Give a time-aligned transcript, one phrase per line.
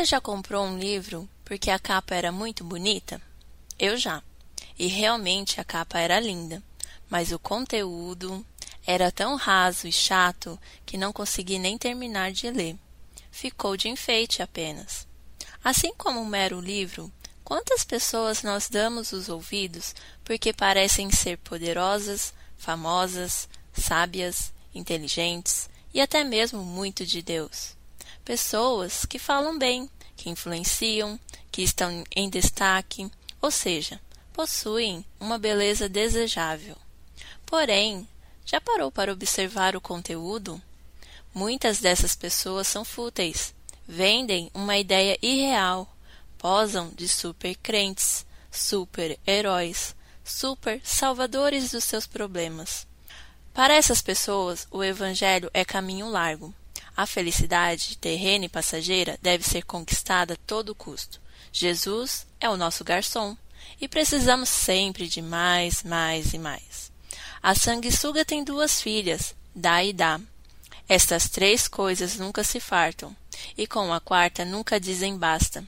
[0.00, 3.20] Você já comprou um livro porque a capa era muito bonita?
[3.78, 4.22] Eu já.
[4.78, 6.62] E realmente a capa era linda,
[7.10, 8.42] mas o conteúdo
[8.86, 12.78] era tão raso e chato que não consegui nem terminar de ler.
[13.30, 15.06] Ficou de enfeite apenas.
[15.62, 17.12] Assim como um mero livro,
[17.44, 26.24] quantas pessoas nós damos os ouvidos porque parecem ser poderosas, famosas, sábias, inteligentes e até
[26.24, 27.78] mesmo muito de Deus?
[28.24, 31.18] Pessoas que falam bem, que influenciam,
[31.50, 33.10] que estão em destaque,
[33.40, 34.00] ou seja,
[34.32, 36.76] possuem uma beleza desejável.
[37.44, 38.06] Porém,
[38.44, 40.60] já parou para observar o conteúdo?
[41.34, 43.54] Muitas dessas pessoas são fúteis,
[43.86, 45.88] vendem uma ideia irreal,
[46.38, 52.86] posam de super crentes, super heróis, super salvadores dos seus problemas.
[53.52, 56.54] Para essas pessoas, o Evangelho é caminho largo,
[57.00, 61.18] a felicidade terrena e passageira deve ser conquistada a todo custo.
[61.50, 63.34] Jesus é o nosso garçom
[63.80, 66.92] e precisamos sempre de mais, mais e mais.
[67.42, 70.20] A sanguessuga tem duas filhas, dá e dá.
[70.86, 73.16] Estas três coisas nunca se fartam,
[73.56, 75.64] e com a quarta nunca dizem basta.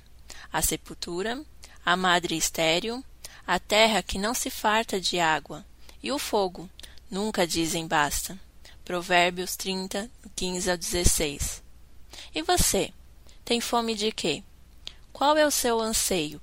[0.52, 1.42] A sepultura,
[1.82, 3.02] a madre estéril,
[3.46, 5.64] a terra que não se farta de água,
[6.02, 6.68] e o fogo,
[7.10, 8.38] nunca dizem basta.
[8.84, 11.62] Provérbios 30, 15 ao 16.
[12.34, 12.92] E você?
[13.44, 14.42] Tem fome de quê?
[15.12, 16.40] Qual é o seu anseio?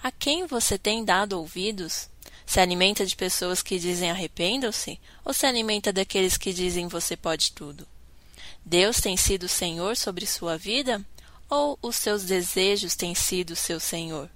[0.00, 2.08] A quem você tem dado ouvidos?
[2.46, 5.00] Se alimenta de pessoas que dizem arrependam-se?
[5.24, 7.88] Ou se alimenta daqueles que dizem você pode tudo?
[8.64, 11.04] Deus tem sido Senhor sobre sua vida?
[11.50, 14.30] Ou os seus desejos têm sido seu Senhor?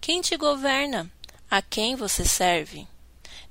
[0.00, 1.10] Quem te governa?
[1.50, 2.86] A quem você serve?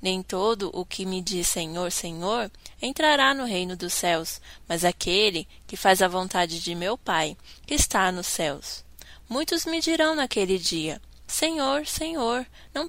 [0.02, 2.50] Nem todo o que me diz Senhor, Senhor
[2.82, 7.74] entrará no reino dos céus, mas aquele que faz a vontade de meu Pai, que
[7.74, 8.84] está nos céus.
[9.28, 12.44] Muitos me dirão naquele dia: Senhor, Senhor,
[12.74, 12.88] não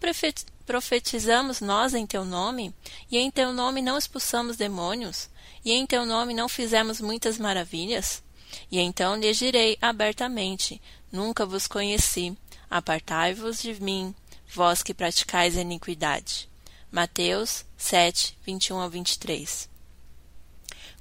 [0.65, 2.73] profetizamos nós em teu nome?
[3.11, 5.29] E em teu nome não expulsamos demônios?
[5.63, 8.23] E em teu nome não fizemos muitas maravilhas?
[8.71, 12.35] E então lhes direi abertamente: Nunca vos conheci.
[12.69, 14.15] Apartai-vos de mim,
[14.51, 16.49] vós que praticais a iniquidade.
[16.93, 19.67] Mateus 7, 21 a 23.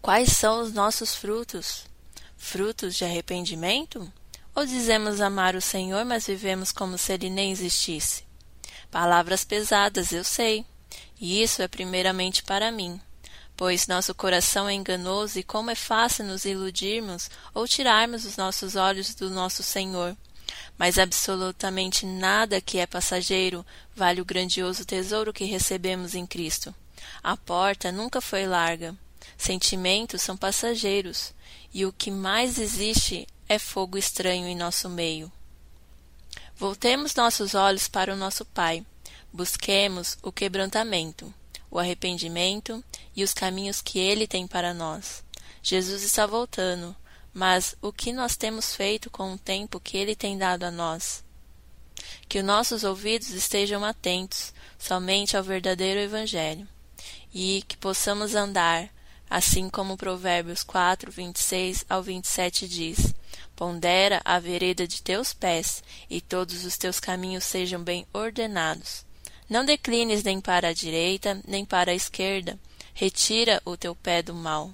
[0.00, 1.84] Quais são os nossos frutos?
[2.34, 4.10] Frutos de arrependimento?
[4.54, 8.24] Ou dizemos amar o Senhor, mas vivemos como se ele nem existisse?
[8.90, 10.64] Palavras pesadas, eu sei,
[11.20, 12.98] e isso é primeiramente para mim,
[13.54, 18.76] pois nosso coração é enganoso e como é fácil nos iludirmos ou tirarmos os nossos
[18.76, 20.16] olhos do nosso Senhor
[20.78, 26.74] mas absolutamente nada que é passageiro vale o grandioso tesouro que recebemos em Cristo.
[27.22, 28.96] A porta nunca foi larga.
[29.36, 31.32] Sentimentos são passageiros,
[31.72, 35.30] e o que mais existe é fogo estranho em nosso meio.
[36.56, 38.84] Voltemos nossos olhos para o nosso Pai.
[39.32, 41.32] Busquemos o quebrantamento,
[41.70, 42.84] o arrependimento
[43.16, 45.24] e os caminhos que Ele tem para nós.
[45.62, 46.94] Jesus está voltando.
[47.32, 51.24] Mas o que nós temos feito com o tempo que Ele tem dado a nós?
[52.28, 56.68] Que os nossos ouvidos estejam atentos somente ao verdadeiro Evangelho
[57.32, 58.88] e que possamos andar,
[59.28, 63.14] assim como Provérbios 4, 26 ao 27 diz:
[63.56, 69.04] Pondera a vereda de teus pés e todos os teus caminhos sejam bem ordenados.
[69.48, 72.58] Não declines nem para a direita, nem para a esquerda.
[72.94, 74.70] Retira o teu pé do mal.